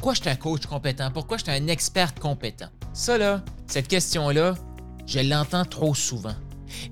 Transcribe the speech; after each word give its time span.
Pourquoi 0.00 0.14
je 0.14 0.22
suis 0.22 0.30
un 0.30 0.36
coach 0.36 0.64
compétent? 0.64 1.10
Pourquoi 1.12 1.36
je 1.36 1.42
suis 1.42 1.52
un 1.52 1.66
expert 1.66 2.14
compétent? 2.14 2.68
Ça 2.94 3.18
là, 3.18 3.42
cette 3.66 3.86
question-là, 3.86 4.54
je 5.06 5.20
l'entends 5.20 5.66
trop 5.66 5.94
souvent. 5.94 6.32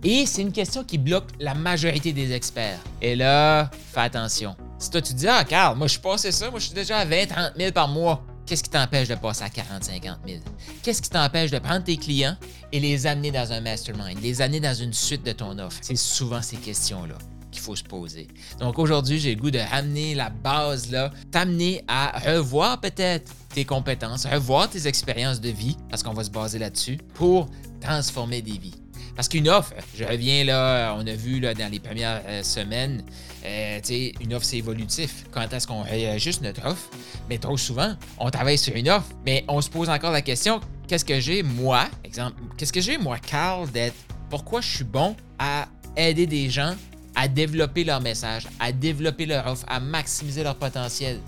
Et 0.04 0.26
c'est 0.26 0.42
une 0.42 0.52
question 0.52 0.84
qui 0.84 0.98
bloque 0.98 1.24
la 1.40 1.54
majorité 1.54 2.12
des 2.12 2.34
experts. 2.34 2.78
Et 3.00 3.16
là, 3.16 3.70
fais 3.94 4.00
attention. 4.00 4.54
Si 4.78 4.90
toi 4.90 5.00
tu 5.00 5.14
dis, 5.14 5.26
ah, 5.26 5.42
Carl, 5.42 5.78
moi 5.78 5.86
je 5.86 5.92
suis 5.92 6.02
passé 6.02 6.30
ça, 6.30 6.50
moi 6.50 6.60
je 6.60 6.66
suis 6.66 6.74
déjà 6.74 6.98
à 6.98 7.06
20, 7.06 7.28
30 7.28 7.52
000 7.56 7.72
par 7.72 7.88
mois. 7.88 8.22
Qu'est-ce 8.44 8.62
qui 8.62 8.68
t'empêche 8.68 9.08
de 9.08 9.14
passer 9.14 9.44
à 9.44 9.48
40, 9.48 9.84
50 9.84 10.18
000? 10.26 10.40
Qu'est-ce 10.82 11.00
qui 11.00 11.08
t'empêche 11.08 11.50
de 11.50 11.60
prendre 11.60 11.84
tes 11.84 11.96
clients 11.96 12.36
et 12.72 12.78
les 12.78 13.06
amener 13.06 13.30
dans 13.30 13.50
un 13.50 13.62
mastermind, 13.62 14.20
les 14.20 14.42
amener 14.42 14.60
dans 14.60 14.74
une 14.74 14.92
suite 14.92 15.24
de 15.24 15.32
ton 15.32 15.58
offre? 15.58 15.78
C'est 15.80 15.96
souvent 15.96 16.42
ces 16.42 16.58
questions-là 16.58 17.16
faut 17.68 17.76
se 17.76 17.84
poser. 17.84 18.28
Donc 18.60 18.78
aujourd'hui, 18.78 19.18
j'ai 19.18 19.34
le 19.34 19.40
goût 19.40 19.50
de 19.50 19.58
ramener 19.58 20.14
la 20.14 20.30
base 20.30 20.90
là, 20.90 21.12
t'amener 21.30 21.84
à 21.86 22.18
revoir 22.18 22.80
peut-être 22.80 23.30
tes 23.54 23.66
compétences, 23.66 24.24
revoir 24.24 24.70
tes 24.70 24.86
expériences 24.86 25.38
de 25.40 25.50
vie, 25.50 25.76
parce 25.90 26.02
qu'on 26.02 26.14
va 26.14 26.24
se 26.24 26.30
baser 26.30 26.58
là-dessus, 26.58 26.96
pour 27.12 27.50
transformer 27.82 28.40
des 28.40 28.58
vies. 28.58 28.74
Parce 29.14 29.28
qu'une 29.28 29.50
offre, 29.50 29.74
je 29.94 30.04
reviens 30.04 30.44
là, 30.44 30.94
on 30.96 31.06
a 31.06 31.12
vu 31.12 31.40
là, 31.40 31.52
dans 31.52 31.70
les 31.70 31.78
premières 31.78 32.22
euh, 32.26 32.42
semaines, 32.42 33.02
euh, 33.44 33.80
une 34.20 34.32
offre 34.32 34.46
c'est 34.46 34.58
évolutif. 34.58 35.26
Quand 35.30 35.52
est-ce 35.52 35.66
qu'on 35.66 35.82
réajuste 35.82 36.40
notre 36.40 36.64
offre? 36.66 36.88
Mais 37.28 37.36
trop 37.36 37.58
souvent, 37.58 37.94
on 38.18 38.30
travaille 38.30 38.56
sur 38.56 38.74
une 38.76 38.88
offre, 38.88 39.08
mais 39.26 39.44
on 39.48 39.60
se 39.60 39.68
pose 39.68 39.90
encore 39.90 40.12
la 40.12 40.22
question, 40.22 40.60
qu'est-ce 40.86 41.04
que 41.04 41.20
j'ai 41.20 41.42
moi, 41.42 41.88
exemple, 42.02 42.40
qu'est-ce 42.56 42.72
que 42.72 42.80
j'ai 42.80 42.96
moi, 42.96 43.18
Carl, 43.18 43.70
d'être, 43.70 43.96
pourquoi 44.30 44.62
je 44.62 44.76
suis 44.76 44.84
bon 44.84 45.14
à 45.38 45.68
aider 45.96 46.26
des 46.26 46.48
gens 46.48 46.74
à 47.20 47.26
développer 47.26 47.82
leur 47.82 48.00
message, 48.00 48.46
à 48.60 48.70
développer 48.70 49.26
leur 49.26 49.46
offre, 49.46 49.64
à 49.68 49.80
maximiser 49.80 50.44
leur 50.44 50.54
potentiel? 50.54 51.18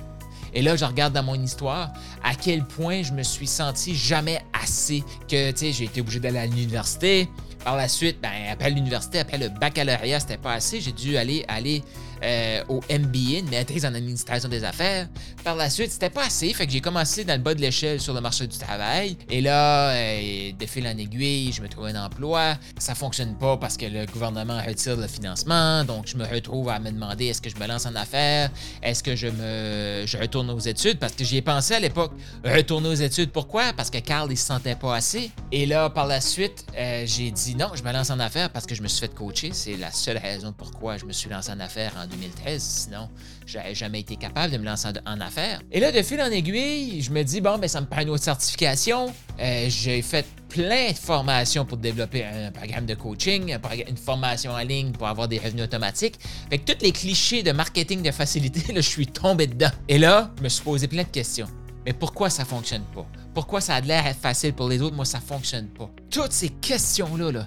Et 0.55 0.63
là, 0.63 0.77
je 0.77 0.85
regarde 0.85 1.13
dans 1.13 1.23
mon 1.23 1.35
histoire 1.35 1.93
à 2.23 2.35
quel 2.35 2.65
point 2.65 3.03
je 3.03 3.13
me 3.13 3.23
suis 3.23 3.47
senti 3.47 3.95
jamais 3.95 4.41
assez, 4.53 5.03
que, 5.29 5.51
tu 5.51 5.59
sais, 5.59 5.73
j'ai 5.73 5.85
été 5.85 6.01
obligé 6.01 6.21
d'aller 6.21 6.39
à 6.39 6.47
l'université, 6.47 7.29
par 7.65 7.77
la 7.77 7.89
suite, 7.89 8.19
ben, 8.23 8.31
après 8.51 8.71
l'université, 8.71 9.19
après 9.19 9.39
le 9.39 9.49
baccalauréat, 9.49 10.21
c'était 10.21 10.39
pas 10.39 10.55
assez. 10.55 10.81
J'ai 10.81 10.93
dû 10.93 11.17
aller, 11.17 11.45
aller 11.49 11.83
euh, 12.23 12.63
au 12.69 12.81
MBA, 12.91 13.39
une 13.39 13.49
maîtrise 13.51 13.85
en 13.85 13.95
administration 13.95 14.49
des 14.49 14.65
affaires. 14.65 15.09
Par 15.45 15.57
la 15.57 15.71
suite, 15.71 15.91
c'était 15.91 16.11
pas 16.11 16.25
assez, 16.25 16.53
fait 16.53 16.67
que 16.67 16.73
j'ai 16.73 16.81
commencé 16.81 17.25
dans 17.25 17.35
le 17.35 17.41
bas 17.41 17.55
de 17.55 17.61
l'échelle 17.61 18.01
sur 18.01 18.15
le 18.15 18.21
marché 18.21 18.47
du 18.47 18.59
travail. 18.59 19.17
Et 19.29 19.41
là, 19.41 19.91
euh, 19.91 20.53
de 20.53 20.67
fil 20.67 20.87
en 20.87 20.97
aiguille, 20.97 21.53
je 21.53 21.63
me 21.63 21.69
trouve 21.69 21.87
un 21.87 22.05
emploi. 22.05 22.57
Ça 22.79 22.95
fonctionne 22.95 23.37
pas 23.37 23.57
parce 23.57 23.77
que 23.77 23.87
le 23.87 24.07
gouvernement 24.07 24.61
retire 24.67 24.97
le 24.97 25.07
financement, 25.07 25.85
donc 25.85 26.07
je 26.07 26.17
me 26.17 26.27
retrouve 26.27 26.69
à 26.69 26.79
me 26.79 26.91
demander 26.91 27.27
est-ce 27.27 27.41
que 27.41 27.51
je 27.51 27.57
me 27.57 27.67
lance 27.67 27.87
en 27.87 27.95
affaires, 27.95 28.51
est-ce 28.83 29.03
que 29.03 29.17
je 29.17 29.29
me, 29.29 30.05
je 30.07 30.17
retourne 30.17 30.51
aux 30.51 30.59
études? 30.59 30.99
Parce 30.99 31.15
que 31.15 31.25
j'y 31.25 31.39
ai 31.39 31.43
pensé 31.43 31.75
à 31.75 31.81
l'époque. 31.81 32.13
Retourner 32.45 32.89
aux 32.89 32.95
études, 32.95 33.31
pourquoi? 33.31 33.73
Parce 33.73 33.91
que 33.91 33.99
Carl 33.99 34.31
il 34.31 34.37
se 34.37 34.47
sentait 34.47 34.75
pas 34.75 34.97
assez. 34.97 35.31
Et 35.53 35.67
là, 35.67 35.91
par 35.91 36.07
la 36.07 36.21
suite, 36.21 36.67
euh, 36.77 37.05
j'ai 37.07 37.31
dit 37.31 37.55
non, 37.55 37.69
je 37.75 37.83
me 37.83 37.93
lance 37.93 38.11
en 38.11 38.19
affaires 38.19 38.51
parce 38.51 38.67
que 38.67 38.75
je 38.75 38.83
me 38.83 38.89
suis 38.89 39.01
fait 39.01 39.15
coacher. 39.15 39.51
C'est 39.53 39.77
la 39.77 39.91
seule 39.91 40.19
raison 40.19 40.53
pourquoi 40.57 40.97
je 40.97 41.05
me 41.05 41.13
suis 41.13 41.31
lancé 41.31 41.51
en 41.51 41.61
affaires 41.61 41.93
en 41.99 42.07
2013. 42.11 42.63
Sinon, 42.63 43.09
j'aurais 43.47 43.75
jamais 43.75 44.01
été 44.01 44.17
capable 44.17 44.53
de 44.53 44.59
me 44.59 44.65
lancer 44.65 44.89
en, 45.07 45.21
affaires. 45.21 45.61
Et 45.73 45.81
là, 45.81 45.93
de 45.93 46.03
fil 46.03 46.21
en 46.21 46.31
aiguille, 46.31 47.01
je 47.01 47.11
me 47.11 47.23
dis, 47.23 47.41
bon, 47.41 47.59
ben, 47.59 47.69
ça 47.69 47.81
me 47.81 47.87
prend 47.87 48.03
une 48.03 48.11
autre 48.11 48.25
certification. 48.25 49.13
Euh, 49.41 49.67
j'ai 49.69 50.03
fait 50.03 50.27
plein 50.49 50.91
de 50.91 50.97
formations 50.97 51.65
pour 51.65 51.77
développer 51.79 52.25
un 52.25 52.51
programme 52.51 52.87
de 52.87 52.95
coaching, 52.95 53.57
une 53.89 53.97
formation 53.97 54.51
en 54.53 54.59
ligne 54.59 54.93
pour 54.93 55.07
avoir 55.07 55.29
des 55.29 55.39
revenus 55.39 55.65
automatiques. 55.65 56.17
Fait 56.51 56.59
que 56.59 56.73
tous 56.73 56.83
les 56.83 56.93
clichés 56.93 57.43
de 57.43 57.53
marketing 57.53 58.03
de 58.03 58.11
facilité, 58.11 58.73
là, 58.73 58.81
je 58.81 58.89
suis 58.89 59.07
tombé 59.07 59.47
dedans. 59.47 59.71
Et 59.89 59.99
là, 59.99 60.31
je 60.39 60.43
me 60.43 60.49
suis 60.49 60.63
posé 60.63 60.89
plein 60.89 61.05
de 61.05 61.09
questions. 61.09 61.47
Mais 61.87 61.93
pourquoi 61.93 62.29
ça 62.29 62.45
fonctionne 62.45 62.85
pas? 62.95 63.07
Pourquoi 63.33 63.61
ça 63.61 63.77
a 63.77 63.81
l'air 63.81 64.15
facile 64.15 64.53
pour 64.53 64.69
les 64.69 64.83
autres, 64.83 64.97
moi 64.97 65.05
ça 65.05 65.21
fonctionne 65.21 65.69
pas? 65.69 65.89
Toutes 66.11 66.33
ces 66.33 66.51
questions-là, 66.51 67.33
là, 67.33 67.47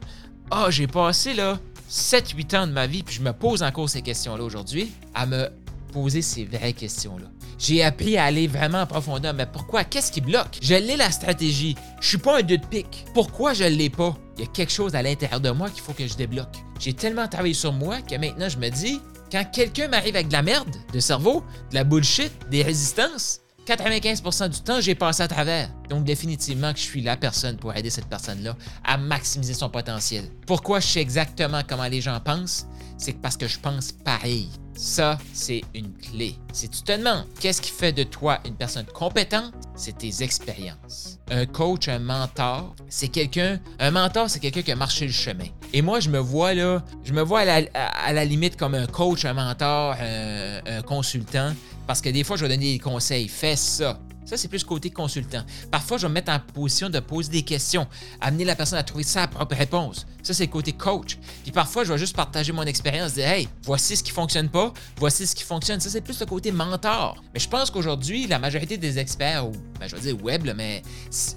ah, 0.49 0.67
j'ai 0.69 0.87
passé 0.87 1.33
là 1.33 1.59
7-8 1.89 2.57
ans 2.57 2.67
de 2.67 2.71
ma 2.71 2.87
vie, 2.87 3.03
puis 3.03 3.15
je 3.15 3.21
me 3.21 3.33
pose 3.33 3.63
encore 3.63 3.89
ces 3.89 4.01
questions-là 4.01 4.43
aujourd'hui, 4.43 4.91
à 5.13 5.25
me 5.25 5.49
poser 5.91 6.21
ces 6.21 6.45
vraies 6.45 6.73
questions-là. 6.73 7.27
J'ai 7.59 7.83
appris 7.83 8.17
à 8.17 8.25
aller 8.25 8.47
vraiment 8.47 8.81
en 8.81 8.87
profondeur. 8.87 9.33
Mais 9.33 9.45
pourquoi? 9.45 9.83
Qu'est-ce 9.83 10.11
qui 10.11 10.21
bloque? 10.21 10.57
Je 10.61 10.73
l'ai 10.73 10.97
la 10.97 11.11
stratégie. 11.11 11.75
Je 12.01 12.07
suis 12.07 12.17
pas 12.17 12.39
un 12.39 12.41
deux 12.41 12.57
de 12.57 12.65
pique. 12.65 13.05
Pourquoi 13.13 13.53
je 13.53 13.63
l'ai 13.63 13.89
pas? 13.89 14.17
Il 14.37 14.43
y 14.43 14.47
a 14.47 14.49
quelque 14.49 14.71
chose 14.71 14.95
à 14.95 15.03
l'intérieur 15.03 15.39
de 15.39 15.51
moi 15.51 15.69
qu'il 15.69 15.81
faut 15.81 15.93
que 15.93 16.07
je 16.07 16.15
débloque. 16.15 16.57
J'ai 16.79 16.93
tellement 16.93 17.27
travaillé 17.27 17.53
sur 17.53 17.71
moi 17.71 18.01
que 18.01 18.15
maintenant 18.15 18.49
je 18.49 18.57
me 18.57 18.69
dis, 18.69 18.99
quand 19.31 19.45
quelqu'un 19.51 19.87
m'arrive 19.87 20.15
avec 20.15 20.27
de 20.27 20.33
la 20.33 20.41
merde 20.41 20.75
de 20.91 20.99
cerveau, 20.99 21.43
de 21.69 21.75
la 21.75 21.83
bullshit, 21.83 22.31
des 22.49 22.63
résistances, 22.63 23.39
95% 23.65 24.49
du 24.49 24.59
temps, 24.61 24.81
j'ai 24.81 24.95
passé 24.95 25.23
à 25.23 25.27
travers. 25.27 25.69
Donc, 25.89 26.03
définitivement 26.03 26.73
que 26.73 26.79
je 26.79 26.83
suis 26.83 27.01
la 27.01 27.15
personne 27.15 27.57
pour 27.57 27.75
aider 27.75 27.89
cette 27.89 28.07
personne-là 28.07 28.55
à 28.83 28.97
maximiser 28.97 29.53
son 29.53 29.69
potentiel. 29.69 30.25
Pourquoi 30.45 30.79
je 30.79 30.87
sais 30.87 31.01
exactement 31.01 31.61
comment 31.67 31.87
les 31.87 32.01
gens 32.01 32.19
pensent? 32.19 32.67
C'est 32.97 33.19
parce 33.21 33.37
que 33.37 33.47
je 33.47 33.59
pense 33.59 33.91
pareil. 33.91 34.49
Ça, 34.75 35.17
c'est 35.33 35.61
une 35.73 35.93
clé. 35.93 36.35
Si 36.51 36.67
tu 36.67 36.81
te 36.81 36.91
demandes 36.91 37.25
qu'est-ce 37.39 37.61
qui 37.61 37.71
fait 37.71 37.91
de 37.91 38.03
toi 38.03 38.39
une 38.45 38.55
personne 38.55 38.85
compétente, 38.85 39.53
c'est 39.75 39.97
tes 39.97 40.23
expériences. 40.23 41.19
Un 41.29 41.45
coach, 41.45 41.87
un 41.87 41.99
mentor, 41.99 42.75
c'est 42.89 43.07
quelqu'un. 43.07 43.59
Un 43.79 43.91
mentor, 43.91 44.29
c'est 44.29 44.39
quelqu'un 44.39 44.61
qui 44.61 44.71
a 44.71 44.75
marché 44.75 45.05
le 45.05 45.11
chemin. 45.11 45.47
Et 45.73 45.81
moi, 45.81 45.99
je 45.99 46.09
me 46.09 46.19
vois 46.19 46.53
là, 46.53 46.83
je 47.03 47.13
me 47.13 47.21
vois 47.21 47.41
à 47.41 48.13
la, 48.13 48.25
limite 48.25 48.57
comme 48.57 48.75
un 48.75 48.85
coach, 48.85 49.25
un 49.25 49.33
mentor, 49.33 49.95
un 49.99 50.81
consultant 50.83 51.51
parce 51.87 52.01
que 52.01 52.09
des 52.09 52.23
fois, 52.23 52.37
je 52.37 52.45
vais 52.45 52.49
donner 52.49 52.73
des 52.73 52.79
conseils. 52.79 53.27
Fais 53.27 53.55
ça. 53.55 53.99
Ça, 54.25 54.37
c'est 54.37 54.47
plus 54.47 54.63
côté 54.63 54.89
consultant. 54.89 55.43
Parfois, 55.69 55.97
je 55.97 56.03
vais 56.03 56.07
me 56.07 56.13
mettre 56.13 56.31
en 56.31 56.39
position 56.39 56.89
de 56.89 56.99
poser 56.99 57.29
des 57.29 57.41
questions, 57.41 57.85
amener 58.21 58.45
la 58.45 58.55
personne 58.55 58.79
à 58.79 58.83
trouver 58.83 59.03
sa 59.03 59.27
propre 59.27 59.53
réponse. 59.53 60.07
Ça, 60.23 60.33
c'est 60.33 60.47
côté 60.47 60.71
coach. 60.71 61.17
Puis 61.43 61.51
parfois, 61.51 61.83
je 61.83 61.91
vais 61.91 61.99
juste 61.99 62.15
partager 62.15 62.53
mon 62.53 62.63
expérience, 62.63 63.13
dire 63.13 63.27
Hey, 63.27 63.49
voici 63.63 63.97
ce 63.97 64.03
qui 64.03 64.11
fonctionne 64.11 64.47
pas, 64.47 64.71
voici 64.97 65.27
ce 65.27 65.35
qui 65.35 65.43
fonctionne. 65.43 65.81
Ça, 65.81 65.89
c'est 65.89 65.99
plus 65.99 66.17
le 66.21 66.25
côté 66.25 66.53
mentor. 66.53 67.21
Mais 67.33 67.39
je 67.41 67.49
pense 67.49 67.69
qu'aujourd'hui, 67.69 68.25
la 68.27 68.39
majorité 68.39 68.77
des 68.77 68.97
experts, 68.97 69.45
ou 69.45 69.51
ben, 69.77 69.87
je 69.87 69.95
vais 69.97 70.01
dire 70.01 70.23
web, 70.23 70.49
mais 70.55 70.81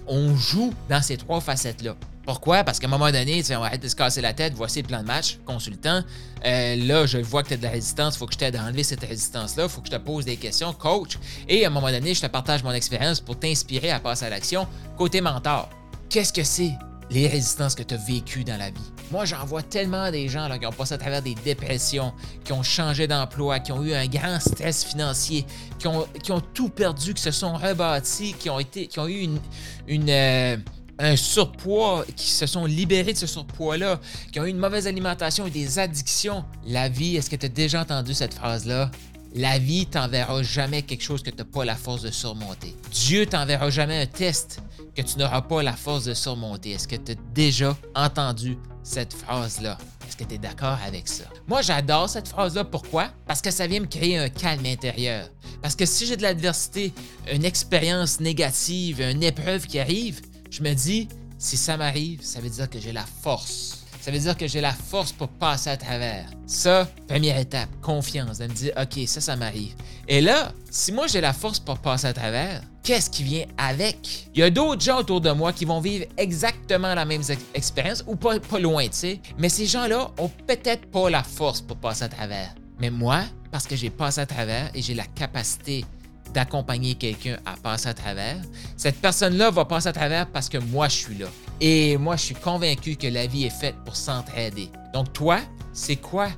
on 0.06 0.36
joue 0.36 0.72
dans 0.88 1.02
ces 1.02 1.16
trois 1.16 1.40
facettes-là. 1.40 1.96
Pourquoi? 2.26 2.64
Parce 2.64 2.80
qu'à 2.80 2.88
un 2.88 2.90
moment 2.90 3.12
donné, 3.12 3.40
on 3.50 3.60
va 3.60 3.66
arrêter 3.66 3.84
de 3.84 3.88
se 3.88 3.94
casser 3.94 4.20
la 4.20 4.32
tête, 4.32 4.52
voici 4.54 4.82
le 4.82 4.88
plan 4.88 5.00
de 5.00 5.06
match, 5.06 5.38
consultant. 5.46 6.02
Euh, 6.44 6.74
là, 6.76 7.06
je 7.06 7.18
vois 7.18 7.44
que 7.44 7.48
tu 7.48 7.54
as 7.54 7.56
de 7.56 7.62
la 7.62 7.70
résistance, 7.70 8.16
il 8.16 8.18
faut 8.18 8.26
que 8.26 8.32
je 8.32 8.38
t'aide 8.38 8.56
à 8.56 8.64
enlever 8.64 8.82
cette 8.82 9.04
résistance-là, 9.04 9.64
il 9.64 9.68
faut 9.68 9.80
que 9.80 9.86
je 9.86 9.92
te 9.92 10.00
pose 10.00 10.24
des 10.24 10.36
questions, 10.36 10.72
coach. 10.72 11.18
Et 11.48 11.64
à 11.64 11.68
un 11.68 11.70
moment 11.70 11.90
donné, 11.90 12.14
je 12.14 12.20
te 12.20 12.26
partage 12.26 12.64
mon 12.64 12.72
expérience 12.72 13.20
pour 13.20 13.38
t'inspirer 13.38 13.92
à 13.92 14.00
passer 14.00 14.24
à 14.24 14.30
l'action. 14.30 14.66
Côté 14.96 15.20
mentor, 15.20 15.70
qu'est-ce 16.10 16.32
que 16.32 16.42
c'est 16.42 16.72
les 17.10 17.28
résistances 17.28 17.76
que 17.76 17.84
tu 17.84 17.94
as 17.94 17.98
vécues 17.98 18.42
dans 18.42 18.56
la 18.56 18.70
vie? 18.70 18.92
Moi, 19.12 19.24
j'en 19.24 19.44
vois 19.44 19.62
tellement 19.62 20.10
des 20.10 20.28
gens 20.28 20.48
qui 20.58 20.66
ont 20.66 20.72
passé 20.72 20.94
à 20.94 20.98
travers 20.98 21.22
des 21.22 21.36
dépressions, 21.36 22.12
qui 22.42 22.52
ont 22.52 22.64
changé 22.64 23.06
d'emploi, 23.06 23.60
qui 23.60 23.70
ont 23.70 23.84
eu 23.84 23.94
un 23.94 24.08
grand 24.08 24.40
stress 24.40 24.84
financier, 24.84 25.46
qui 25.78 25.86
ont, 25.86 26.40
tout 26.52 26.70
perdu, 26.70 27.14
qui 27.14 27.22
se 27.22 27.30
sont 27.30 27.54
rebâtis, 27.54 28.34
qui 28.36 28.50
ont, 28.50 28.58
été, 28.58 28.88
qui 28.88 28.98
ont 28.98 29.06
eu 29.06 29.20
une. 29.20 29.38
une 29.86 30.10
euh, 30.10 30.56
un 30.98 31.16
surpoids, 31.16 32.04
qui 32.16 32.30
se 32.30 32.46
sont 32.46 32.64
libérés 32.64 33.12
de 33.12 33.18
ce 33.18 33.26
surpoids-là, 33.26 34.00
qui 34.32 34.40
ont 34.40 34.46
eu 34.46 34.50
une 34.50 34.58
mauvaise 34.58 34.86
alimentation 34.86 35.46
et 35.46 35.50
des 35.50 35.78
addictions. 35.78 36.44
La 36.66 36.88
vie, 36.88 37.16
est-ce 37.16 37.30
que 37.30 37.36
tu 37.36 37.46
as 37.46 37.50
déjà 37.50 37.82
entendu 37.82 38.14
cette 38.14 38.34
phrase-là? 38.34 38.90
La 39.34 39.58
vie 39.58 39.84
t'enverra 39.86 40.42
jamais 40.42 40.80
quelque 40.82 41.02
chose 41.02 41.22
que 41.22 41.30
tu 41.30 41.36
n'as 41.36 41.44
pas 41.44 41.64
la 41.64 41.74
force 41.74 42.02
de 42.02 42.10
surmonter. 42.10 42.74
Dieu 42.90 43.26
t'enverra 43.26 43.68
jamais 43.68 44.00
un 44.00 44.06
test 44.06 44.60
que 44.94 45.02
tu 45.02 45.18
n'auras 45.18 45.42
pas 45.42 45.62
la 45.62 45.74
force 45.74 46.04
de 46.04 46.14
surmonter. 46.14 46.70
Est-ce 46.70 46.88
que 46.88 46.96
tu 46.96 47.12
as 47.12 47.16
déjà 47.34 47.76
entendu 47.94 48.56
cette 48.82 49.12
phrase-là? 49.12 49.76
Est-ce 50.08 50.16
que 50.16 50.24
tu 50.24 50.36
es 50.36 50.38
d'accord 50.38 50.78
avec 50.86 51.06
ça? 51.06 51.24
Moi, 51.46 51.60
j'adore 51.60 52.08
cette 52.08 52.28
phrase-là. 52.28 52.64
Pourquoi? 52.64 53.10
Parce 53.26 53.42
que 53.42 53.50
ça 53.50 53.66
vient 53.66 53.80
me 53.80 53.86
créer 53.86 54.16
un 54.16 54.30
calme 54.30 54.64
intérieur. 54.64 55.28
Parce 55.60 55.76
que 55.76 55.84
si 55.84 56.06
j'ai 56.06 56.16
de 56.16 56.22
l'adversité, 56.22 56.94
une 57.30 57.44
expérience 57.44 58.20
négative, 58.20 59.02
une 59.02 59.22
épreuve 59.22 59.66
qui 59.66 59.78
arrive, 59.78 60.22
je 60.56 60.62
me 60.62 60.72
dis, 60.72 61.06
si 61.36 61.58
ça 61.58 61.76
m'arrive, 61.76 62.22
ça 62.22 62.40
veut 62.40 62.48
dire 62.48 62.70
que 62.70 62.80
j'ai 62.80 62.92
la 62.92 63.04
force. 63.22 63.84
Ça 64.00 64.10
veut 64.10 64.18
dire 64.18 64.36
que 64.38 64.46
j'ai 64.46 64.62
la 64.62 64.72
force 64.72 65.12
pour 65.12 65.28
passer 65.28 65.68
à 65.68 65.76
travers. 65.76 66.30
Ça, 66.46 66.88
première 67.06 67.36
étape, 67.36 67.68
confiance, 67.82 68.38
de 68.38 68.46
me 68.46 68.54
dire, 68.54 68.72
OK, 68.80 69.06
ça, 69.06 69.20
ça 69.20 69.36
m'arrive. 69.36 69.74
Et 70.08 70.22
là, 70.22 70.52
si 70.70 70.92
moi 70.92 71.08
j'ai 71.08 71.20
la 71.20 71.34
force 71.34 71.58
pour 71.58 71.78
passer 71.78 72.06
à 72.06 72.14
travers, 72.14 72.62
qu'est-ce 72.82 73.10
qui 73.10 73.22
vient 73.22 73.44
avec? 73.58 74.28
Il 74.34 74.40
y 74.40 74.42
a 74.44 74.48
d'autres 74.48 74.80
gens 74.80 75.00
autour 75.00 75.20
de 75.20 75.30
moi 75.30 75.52
qui 75.52 75.66
vont 75.66 75.80
vivre 75.80 76.06
exactement 76.16 76.94
la 76.94 77.04
même 77.04 77.22
expérience 77.52 78.02
ou 78.06 78.16
pas, 78.16 78.40
pas 78.40 78.58
loin, 78.58 78.84
tu 78.84 78.92
sais. 78.92 79.20
Mais 79.36 79.50
ces 79.50 79.66
gens-là 79.66 80.10
ont 80.16 80.30
peut-être 80.46 80.90
pas 80.90 81.10
la 81.10 81.22
force 81.22 81.60
pour 81.60 81.76
passer 81.76 82.04
à 82.04 82.08
travers. 82.08 82.54
Mais 82.78 82.88
moi, 82.88 83.24
parce 83.50 83.66
que 83.66 83.76
j'ai 83.76 83.90
passé 83.90 84.20
à 84.20 84.26
travers 84.26 84.70
et 84.74 84.80
j'ai 84.80 84.94
la 84.94 85.06
capacité 85.06 85.84
d'accompagner 86.32 86.94
quelqu'un 86.94 87.38
à 87.44 87.56
passer 87.56 87.88
à 87.88 87.94
travers, 87.94 88.36
cette 88.76 89.00
personne-là 89.00 89.50
va 89.50 89.64
passer 89.64 89.88
à 89.88 89.92
travers 89.92 90.26
parce 90.26 90.48
que 90.48 90.58
moi, 90.58 90.88
je 90.88 90.96
suis 90.96 91.18
là. 91.18 91.26
Et 91.60 91.96
moi, 91.96 92.16
je 92.16 92.22
suis 92.22 92.34
convaincu 92.34 92.96
que 92.96 93.06
la 93.06 93.26
vie 93.26 93.44
est 93.44 93.50
faite 93.60 93.76
pour 93.84 93.96
s'entraider. 93.96 94.70
Donc, 94.92 95.12
toi, 95.12 95.40
c'est 95.72 95.96
quoi 95.96 96.28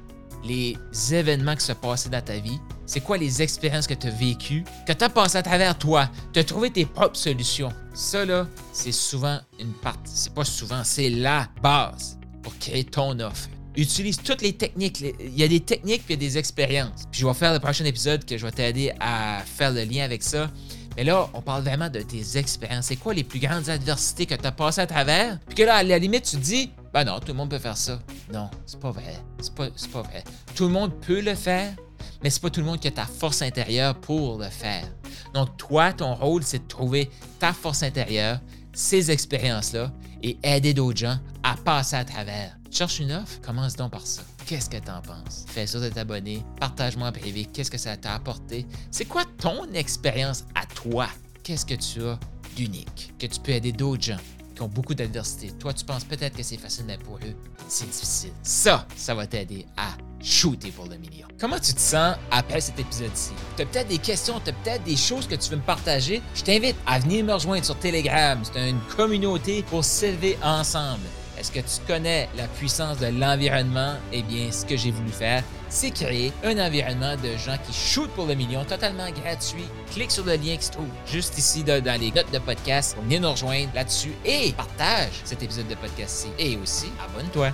les 0.44 0.76
événements 1.12 1.56
qui 1.56 1.64
se 1.64 1.73
passaient 1.73 2.08
dans 2.08 2.23
ta 2.23 2.38
vie? 2.38 2.58
C'est 2.87 3.00
quoi 3.00 3.19
les 3.19 3.43
expériences 3.43 3.87
que 3.87 3.94
tu 3.94 4.06
as 4.06 4.11
vécues, 4.11 4.64
que 4.87 4.93
tu 4.93 5.05
as 5.05 5.11
passé 5.11 5.37
à 5.37 5.43
travers 5.43 5.76
toi? 5.76 6.08
Tu 6.32 6.38
as 6.38 6.44
trouvé 6.44 6.70
tes 6.70 6.87
propres 6.87 7.19
solutions. 7.19 7.73
Ça, 7.93 8.25
c'est 8.73 8.93
souvent 8.93 9.41
une 9.58 9.73
partie, 9.73 10.12
c'est 10.14 10.32
pas 10.32 10.44
souvent, 10.44 10.82
c'est 10.84 11.11
la 11.11 11.49
base 11.61 12.19
pour 12.43 12.56
créer 12.58 12.84
ton 12.84 13.19
offre 13.20 13.49
utilise 13.83 14.17
toutes 14.19 14.43
les 14.43 14.53
techniques. 14.53 15.01
Il 15.01 15.39
y 15.39 15.43
a 15.43 15.49
des 15.49 15.61
techniques 15.61 16.05
puis 16.05 16.15
il 16.15 16.23
y 16.23 16.27
a 16.27 16.29
des 16.29 16.39
expériences. 16.39 17.05
Puis 17.11 17.21
je 17.21 17.27
vais 17.27 17.35
faire 17.35 17.53
le 17.53 17.61
prochain 17.61 17.85
épisode 17.85 18.25
que 18.25 18.37
je 18.37 18.45
vais 18.45 18.53
t'aider 18.53 18.93
à 19.01 19.43
faire 19.45 19.73
le 19.73 19.85
lien 19.85 20.05
avec 20.05 20.23
ça. 20.23 20.51
Mais 20.97 21.05
là, 21.05 21.29
on 21.33 21.41
parle 21.41 21.63
vraiment 21.63 21.89
de 21.89 22.01
tes 22.01 22.39
expériences. 22.39 22.87
C'est 22.87 22.97
quoi 22.97 23.15
les 23.15 23.23
plus 23.23 23.39
grandes 23.39 23.69
adversités 23.69 24.27
que 24.27 24.35
tu 24.35 24.45
as 24.45 24.51
passées 24.51 24.81
à 24.81 24.87
travers? 24.87 25.39
Puis 25.47 25.55
que 25.55 25.63
là, 25.63 25.77
à 25.77 25.83
la 25.85 25.97
limite, 25.97 26.25
tu 26.25 26.37
te 26.37 26.43
dis, 26.43 26.71
ben 26.93 27.05
non, 27.05 27.21
tout 27.21 27.29
le 27.29 27.35
monde 27.35 27.51
peut 27.51 27.61
faire 27.61 27.77
ça. 27.77 28.01
Non, 28.33 28.51
c'est 28.67 28.81
pas 28.81 28.91
vrai. 28.91 29.17
C'est 29.39 29.55
pas, 29.55 29.69
pas 29.93 30.03
vrai. 30.03 30.25
Tout 30.57 30.65
le 30.65 30.71
monde 30.71 30.93
peut 31.01 31.21
le 31.21 31.37
faire, 31.37 31.73
mais 32.21 32.31
c'est 32.31 32.43
pas 32.43 32.51
tout 32.51 32.59
le 32.59 32.67
monde 32.67 32.81
qui 32.81 32.89
a 32.89 32.91
ta 32.91 33.07
force 33.07 33.43
intérieure 33.43 33.95
pour 33.95 34.39
le 34.39 34.49
faire. 34.49 34.89
Donc, 35.35 35.57
toi, 35.57 35.93
ton 35.93 36.17
rôle, 36.17 36.43
c'est 36.43 36.59
de 36.59 36.67
trouver 36.67 37.11
ta 37.39 37.53
force 37.53 37.85
intérieure, 37.85 38.41
ces 38.73 39.13
expériences-là, 39.13 39.93
et 40.25 40.37
aider 40.43 40.75
d'autres 40.75 40.99
gens 40.99 41.19
à 41.45 41.55
passer 41.55 41.95
à 41.95 42.05
travers. 42.05 42.57
Tu 42.79 42.85
cherches 42.85 43.01
une 43.01 43.11
offre? 43.11 43.41
Commence 43.41 43.75
donc 43.75 43.91
par 43.91 44.07
ça. 44.07 44.23
Qu'est-ce 44.47 44.71
que 44.71 44.77
tu 44.77 44.89
en 44.89 45.03
penses? 45.03 45.45
Fais 45.49 45.67
sûr 45.67 45.81
de 45.81 45.89
t'abonner, 45.89 46.45
partage-moi 46.61 47.09
en 47.09 47.13
privé, 47.13 47.45
qu'est-ce 47.45 47.73
que 47.73 47.77
ça 47.77 47.97
t'a 47.97 48.15
apporté? 48.15 48.69
C'est 48.93 49.05
quoi 49.05 49.25
ton 49.41 49.65
expérience 49.73 50.45
à 50.55 50.65
toi? 50.65 51.09
Qu'est-ce 51.43 51.67
que 51.67 51.75
tu 51.75 52.07
as 52.07 52.21
d'unique? 52.55 53.15
Que 53.19 53.27
tu 53.27 53.41
peux 53.41 53.51
aider 53.51 53.73
d'autres 53.73 54.05
gens 54.05 54.21
qui 54.55 54.63
ont 54.63 54.69
beaucoup 54.69 54.95
d'adversité? 54.95 55.51
Toi, 55.59 55.75
tu 55.75 55.85
penses 55.85 56.05
peut-être 56.05 56.37
que 56.37 56.45
c'est 56.45 56.57
facile, 56.57 56.85
mais 56.87 56.99
pour 56.99 57.17
eux, 57.17 57.35
c'est 57.67 57.91
difficile. 57.91 58.31
Ça, 58.45 58.87
ça 58.95 59.13
va 59.13 59.27
t'aider 59.27 59.67
à 59.77 59.89
shooter 60.23 60.71
pour 60.71 60.87
le 60.87 60.99
million. 60.99 61.27
Comment 61.41 61.59
tu 61.59 61.75
te 61.75 61.81
sens 61.81 62.15
après 62.31 62.61
cet 62.61 62.79
épisode-ci? 62.79 63.33
Tu 63.57 63.63
as 63.63 63.67
peut-être 63.67 63.89
des 63.89 63.99
questions, 63.99 64.39
tu 64.39 64.51
as 64.51 64.53
peut-être 64.53 64.85
des 64.85 64.97
choses 64.97 65.27
que 65.27 65.35
tu 65.35 65.51
veux 65.51 65.57
me 65.57 65.63
partager? 65.63 66.23
Je 66.33 66.45
t'invite 66.45 66.77
à 66.87 67.01
venir 67.01 67.25
me 67.25 67.33
rejoindre 67.33 67.65
sur 67.65 67.77
Telegram. 67.81 68.41
C'est 68.45 68.71
une 68.71 68.79
communauté 68.97 69.65
pour 69.65 69.85
s'élever 69.85 70.39
ensemble. 70.45 71.03
Est-ce 71.38 71.52
que 71.52 71.61
tu 71.61 71.87
connais 71.87 72.29
la 72.37 72.49
puissance 72.49 72.99
de 72.99 73.06
l'environnement? 73.06 73.94
Eh 74.12 74.23
bien, 74.23 74.50
ce 74.50 74.64
que 74.64 74.76
j'ai 74.76 74.90
voulu 74.90 75.11
faire, 75.11 75.44
c'est 75.69 75.90
créer 75.90 76.32
un 76.43 76.58
environnement 76.58 77.14
de 77.17 77.37
gens 77.37 77.56
qui 77.64 77.73
shootent 77.73 78.11
pour 78.11 78.26
le 78.26 78.35
million 78.35 78.64
totalement 78.64 79.08
gratuit. 79.11 79.64
Clique 79.93 80.11
sur 80.11 80.25
le 80.25 80.32
lien 80.32 80.56
qui 80.56 80.64
se 80.64 80.73
trouve 80.73 80.88
juste 81.06 81.38
ici 81.38 81.62
dans 81.62 82.00
les 82.00 82.11
notes 82.11 82.32
de 82.32 82.38
podcast 82.38 82.96
venir 83.02 83.20
nous 83.20 83.31
rejoindre 83.31 83.70
là-dessus 83.75 84.12
et 84.25 84.52
partage 84.52 85.12
cet 85.25 85.43
épisode 85.43 85.69
de 85.69 85.75
podcast-ci. 85.76 86.29
Et 86.38 86.56
aussi, 86.56 86.90
abonne-toi. 87.05 87.52